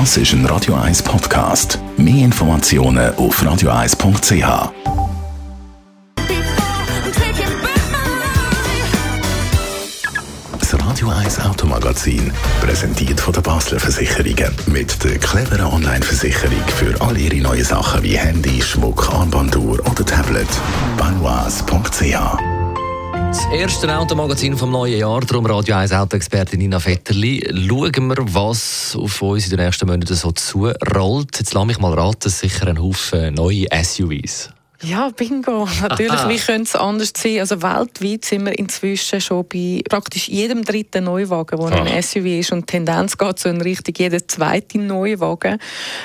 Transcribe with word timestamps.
Das 0.00 0.16
ist 0.16 0.32
ein 0.32 0.44
Radio 0.46 0.74
1 0.74 1.04
Podcast. 1.04 1.78
Mehr 1.96 2.24
Informationen 2.24 3.14
auf 3.14 3.40
radio1.ch. 3.40 4.72
Das 10.58 10.74
Radio 10.84 11.10
1 11.10 11.40
Automagazin, 11.42 12.32
präsentiert 12.60 13.20
von 13.20 13.34
der 13.34 13.42
Basler 13.42 13.78
Versicherungen. 13.78 14.52
Mit 14.66 15.04
der 15.04 15.16
cleveren 15.18 15.66
Online-Versicherung 15.66 16.64
für 16.74 17.00
all 17.00 17.16
Ihre 17.16 17.36
neuen 17.36 17.64
Sachen 17.64 18.02
wie 18.02 18.18
Handy, 18.18 18.60
Schmuck, 18.60 19.08
Armbanduhr 19.14 19.78
oder 19.78 20.04
Tablet. 20.04 20.48
Banois.ch 20.98 22.63
erste 23.54 23.96
Automagazin 23.96 24.56
vom 24.56 24.70
neuen 24.70 24.98
Jahr, 24.98 25.20
darum 25.20 25.46
Radio 25.46 25.76
1 25.76 25.92
Autoexpertin 25.92 26.58
Nina 26.58 26.84
Vetterli. 26.84 27.40
Schauen 27.68 28.08
wir, 28.08 28.16
was 28.34 28.96
auf 28.98 29.22
uns 29.22 29.44
in 29.44 29.56
den 29.56 29.64
nächsten 29.64 29.86
Monaten 29.86 30.14
so 30.14 30.32
zurollt. 30.32 31.38
Jetzt 31.38 31.54
lass 31.54 31.66
mich 31.66 31.78
mal 31.78 31.94
raten, 31.94 32.30
sicher 32.30 32.66
ein 32.66 32.80
Haufen 32.80 33.34
neue 33.34 33.66
SUVs. 33.70 34.53
Ja, 34.86 35.08
bingo. 35.08 35.66
Natürlich, 35.80 36.28
wie 36.28 36.36
könnte 36.36 36.64
es 36.64 36.76
anders 36.76 37.12
sein? 37.16 37.40
Also 37.40 37.62
weltweit 37.62 38.24
sind 38.24 38.44
wir 38.44 38.58
inzwischen 38.58 39.20
schon 39.20 39.46
bei 39.48 39.82
praktisch 39.88 40.28
jedem 40.28 40.62
dritten 40.62 41.04
Neuwagen, 41.04 41.58
der 41.58 41.82
ein 41.82 42.02
SUV 42.02 42.26
ist. 42.26 42.52
Und 42.52 42.62
die 42.62 42.72
Tendenz 42.72 43.16
geht 43.16 43.38
so 43.38 43.48
in 43.48 43.62
Richtung 43.62 43.94
jeder 43.96 44.26
zweite 44.28 44.78
Neuwagen. 44.78 45.58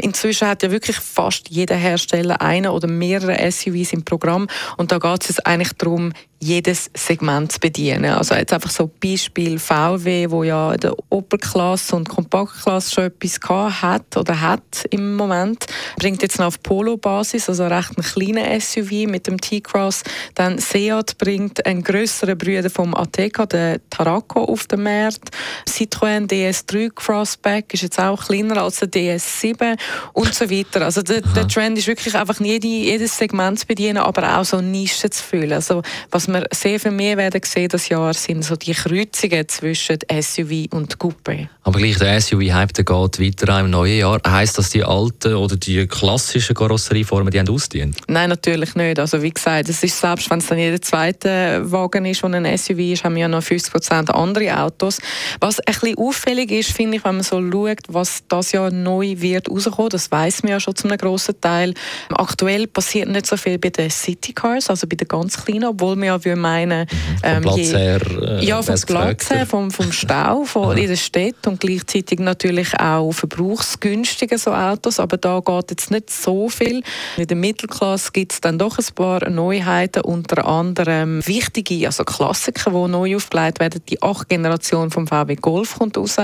Inzwischen 0.00 0.48
hat 0.48 0.62
ja 0.62 0.70
wirklich 0.70 0.96
fast 0.96 1.50
jeder 1.50 1.76
Hersteller 1.76 2.40
einen 2.40 2.70
oder 2.70 2.88
mehrere 2.88 3.50
SUVs 3.50 3.92
im 3.92 4.04
Programm. 4.04 4.46
Und 4.78 4.90
da 4.90 4.98
geht 4.98 5.28
es 5.28 5.38
eigentlich 5.40 5.72
darum, 5.74 6.12
jedes 6.42 6.90
Segment 6.94 7.52
zu 7.52 7.60
bedienen. 7.60 8.12
Also 8.12 8.34
jetzt 8.34 8.52
einfach 8.52 8.70
so 8.70 8.90
Beispiel 9.00 9.60
VW, 9.60 10.28
wo 10.28 10.42
ja 10.42 10.72
in 10.72 10.80
der 10.80 10.94
Oberklasse 11.08 11.94
und 11.94 12.08
Kompaktklasse 12.08 12.90
schon 12.90 13.04
etwas 13.04 13.38
hat 13.80 14.16
oder 14.16 14.40
hat 14.40 14.84
im 14.90 15.14
Moment, 15.14 15.66
bringt 15.98 16.20
jetzt 16.20 16.40
noch 16.40 16.46
auf 16.46 16.60
Polo-Basis, 16.60 17.48
also 17.48 17.66
recht 17.66 17.96
einen 17.96 18.04
kleinen 18.04 18.44
SUV 18.62 19.06
mit 19.06 19.26
dem 19.26 19.40
T-Cross. 19.40 20.02
Dann 20.34 20.58
Seat 20.58 21.18
bringt 21.18 21.64
einen 21.66 21.82
größeren 21.82 22.38
Brüder 22.38 22.70
vom 22.70 22.94
Ateca, 22.94 23.46
den 23.46 23.80
Tarako, 23.90 24.44
auf 24.44 24.66
den 24.66 24.82
Markt. 24.84 25.30
Citroën 25.68 26.28
DS3 26.28 26.90
Crossback 26.94 27.74
ist 27.74 27.82
jetzt 27.82 27.98
auch 27.98 28.24
kleiner 28.24 28.62
als 28.62 28.78
der 28.78 28.90
DS7 28.90 29.76
und 30.12 30.34
so 30.34 30.48
weiter. 30.50 30.82
Also 30.82 31.02
der, 31.02 31.20
der 31.20 31.48
Trend 31.48 31.78
ist 31.78 31.86
wirklich 31.86 32.14
einfach 32.14 32.40
jede, 32.40 32.66
jedes 32.66 33.16
Segment 33.16 33.58
zu 33.58 33.66
bedienen, 33.66 33.98
aber 33.98 34.38
auch 34.38 34.44
so 34.44 34.60
Nischen 34.60 35.10
zu 35.10 35.22
füllen. 35.22 35.52
Also 35.52 35.82
was 36.10 36.28
wir 36.28 36.46
sehr 36.52 36.78
viel 36.78 36.90
mehr 36.90 37.16
werden 37.16 37.40
sehen 37.44 37.68
das 37.68 37.88
Jahr 37.88 38.14
sind 38.14 38.44
so 38.44 38.56
die 38.56 38.72
Kreuzungen 38.72 39.48
zwischen 39.48 39.98
SUV 40.10 40.66
und 40.72 40.98
Coupé. 40.98 41.48
Aber 41.62 41.78
gleich 41.78 41.98
der 41.98 42.20
SUV-Hype 42.20 42.74
geht 42.74 42.88
weiter 42.88 43.60
im 43.60 43.70
neuen 43.70 43.98
Jahr. 43.98 44.20
Heißt 44.26 44.58
das, 44.58 44.70
die 44.70 44.82
alten 44.82 45.34
oder 45.34 45.56
die 45.56 45.86
klassischen 45.86 46.54
Karosserieformen 46.54 47.30
die 47.30 47.38
haben 47.38 47.48
ausdient? 47.48 47.96
Nein, 48.08 48.28
natürlich 48.28 48.51
nicht. 48.58 48.98
Also 48.98 49.22
wie 49.22 49.30
gesagt, 49.30 49.68
es 49.68 49.82
ist 49.82 50.00
selbst, 50.00 50.30
wenn 50.30 50.38
es 50.38 50.46
dann 50.46 50.58
jeder 50.58 50.80
zweite 50.80 51.60
Wagen 51.70 52.04
ist, 52.06 52.22
der 52.22 52.30
ein 52.30 52.58
SUV 52.58 52.78
ist, 52.78 53.04
haben 53.04 53.14
wir 53.14 53.22
ja 53.22 53.28
noch 53.28 53.42
50% 53.42 54.10
andere 54.10 54.58
Autos. 54.58 54.98
Was 55.40 55.60
ein 55.60 55.74
bisschen 55.74 55.98
auffällig 55.98 56.50
ist, 56.50 56.72
finde 56.72 56.96
ich, 56.96 57.04
wenn 57.04 57.16
man 57.16 57.24
so 57.24 57.40
schaut, 57.40 57.78
was 57.88 58.22
das 58.28 58.52
Jahr 58.52 58.70
neu 58.70 59.14
wird 59.18 59.50
rauskommen, 59.50 59.90
das 59.90 60.10
weiß 60.10 60.42
man 60.42 60.52
ja 60.52 60.60
schon 60.60 60.76
zu 60.76 60.88
einem 60.88 60.98
grossen 60.98 61.40
Teil. 61.40 61.74
Aktuell 62.10 62.66
passiert 62.66 63.08
nicht 63.08 63.26
so 63.26 63.36
viel 63.36 63.58
bei 63.58 63.70
den 63.70 63.90
City 63.90 64.32
Cars, 64.32 64.70
also 64.70 64.86
bei 64.86 64.96
den 64.96 65.08
ganz 65.08 65.44
kleinen, 65.44 65.64
obwohl 65.64 65.96
wir 65.96 66.06
ja 66.06 66.24
würde 66.24 66.40
meinen, 66.40 66.86
ähm, 67.22 67.42
vom 67.42 67.54
Platz 67.54 67.72
her, 67.72 68.00
äh, 68.20 68.44
ja, 68.44 68.62
vom 68.62 68.80
Platz 68.86 69.30
her, 69.30 69.46
vom, 69.46 69.70
vom 69.70 69.92
Stau 69.92 70.44
von 70.44 70.76
in 70.76 70.88
der 70.88 70.96
Stadt 70.96 71.46
und 71.46 71.60
gleichzeitig 71.60 72.18
natürlich 72.18 72.78
auch 72.78 73.12
verbrauchsgünstige 73.12 74.38
so 74.38 74.52
Autos, 74.52 75.00
aber 75.00 75.16
da 75.16 75.40
geht 75.40 75.70
jetzt 75.70 75.90
nicht 75.90 76.10
so 76.10 76.48
viel. 76.48 76.82
In 77.16 77.26
der 77.26 77.36
Mittelklasse 77.36 78.10
gibt 78.12 78.31
es 78.32 78.40
dann 78.40 78.58
doch 78.58 78.78
ein 78.78 78.94
paar 78.94 79.28
Neuheiten, 79.28 80.02
unter 80.02 80.46
anderem 80.46 81.26
wichtige, 81.26 81.86
also 81.86 82.04
Klassiker, 82.04 82.70
die 82.70 82.90
neu 82.90 83.16
aufgelegt 83.16 83.60
werden. 83.60 83.82
Die 83.88 84.02
8 84.02 84.28
Generation 84.28 84.90
vom 84.90 85.06
VW 85.06 85.36
Golf 85.36 85.78
kommt 85.78 85.96
raus, 85.96 86.16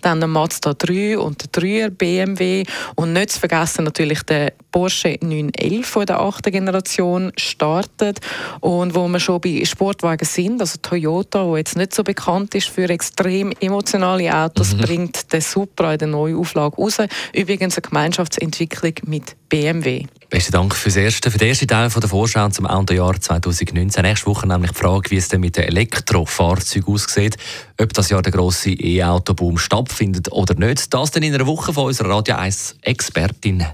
dann 0.00 0.20
der 0.20 0.28
Mazda 0.28 0.74
3 0.74 1.18
und 1.18 1.56
der 1.56 1.62
3er 1.62 1.90
BMW 1.90 2.64
und 2.94 3.12
nicht 3.12 3.30
zu 3.30 3.40
vergessen 3.40 3.84
natürlich 3.84 4.22
der 4.22 4.52
Porsche 4.72 5.18
911 5.20 5.86
von 5.86 6.06
der 6.06 6.20
8. 6.20 6.44
Generation 6.44 7.30
startet 7.36 8.20
und 8.60 8.94
wo 8.94 9.06
wir 9.06 9.20
schon 9.20 9.40
bei 9.40 9.64
Sportwagen 9.64 10.26
sind, 10.26 10.60
also 10.60 10.78
Toyota, 10.82 11.44
wo 11.46 11.56
jetzt 11.56 11.76
nicht 11.76 11.94
so 11.94 12.02
bekannt 12.02 12.54
ist 12.54 12.68
für 12.68 12.88
extrem 12.88 13.52
emotionale 13.60 14.34
Autos, 14.34 14.74
mhm. 14.74 14.80
bringt 14.80 15.32
der 15.32 15.42
Supra 15.42 15.92
in 15.92 15.98
der 15.98 16.08
Neuauflage 16.08 16.76
raus. 16.76 16.96
Übrigens 17.34 17.76
eine 17.76 17.82
Gemeinschaftsentwicklung 17.82 18.94
mit 19.06 19.36
BMW. 19.48 20.06
Besten 20.30 20.52
Dank 20.52 20.74
fürs 20.74 20.96
erste, 20.96 21.30
für 21.30 21.36
den 21.36 21.48
ersten 21.48 21.68
Teil 21.68 21.90
von 21.90 22.00
der 22.00 22.08
Vorschau 22.08 22.48
zum 22.48 22.66
Autojahr 22.66 23.20
2019. 23.20 24.02
Nächste 24.02 24.26
Woche 24.26 24.48
nämlich 24.48 24.70
die 24.70 24.78
Frage, 24.78 25.10
wie 25.10 25.18
es 25.18 25.28
denn 25.28 25.42
mit 25.42 25.58
den 25.58 25.64
Elektrofahrzeugen 25.64 26.94
aussieht, 26.94 27.36
ob 27.78 27.92
das 27.92 28.08
Jahr 28.08 28.22
der 28.22 28.32
grosse 28.32 28.70
E-Auto-Boom 28.70 29.58
stattfindet 29.58 30.32
oder 30.32 30.54
nicht. 30.54 30.94
Das 30.94 31.10
dann 31.10 31.22
in 31.22 31.34
einer 31.34 31.46
Woche 31.46 31.74
von 31.74 31.84
unserer 31.84 32.08
Radio 32.08 32.36
1 32.36 32.76
Expertin 32.80 33.66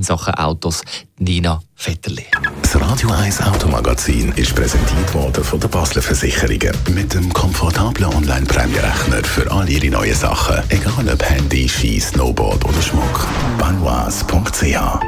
in 0.00 0.04
Sachen 0.04 0.34
Autos, 0.34 0.82
Nina 1.18 1.60
Vetterli. 1.76 2.26
Das 2.62 2.80
Radio 2.80 3.10
1 3.10 3.42
Automagazin 3.42 4.32
ist 4.32 4.54
präsentiert 4.54 5.12
worden 5.12 5.44
von 5.44 5.60
der 5.60 5.68
Basler 5.68 6.00
Versicherungen 6.00 6.72
mit 6.94 7.12
dem 7.12 7.30
komfortablen 7.32 8.08
Online-Prämierechner 8.14 9.22
für 9.24 9.50
all 9.50 9.68
Ihre 9.68 9.88
neuen 9.88 10.14
Sachen, 10.14 10.62
egal 10.70 11.06
ob 11.12 11.22
Handy, 11.22 11.68
Ski, 11.68 12.00
Snowboard 12.00 12.64
oder 12.64 12.80
Schmuck. 12.80 13.26
Banois.ch 13.58 15.00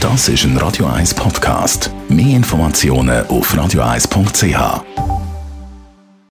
Das 0.00 0.28
ist 0.28 0.44
ein 0.44 0.56
Radio 0.58 0.86
1 0.86 1.14
Podcast. 1.14 1.90
Mehr 2.08 2.36
Informationen 2.36 3.26
auf 3.28 3.54
radio1.ch. 3.54 5.05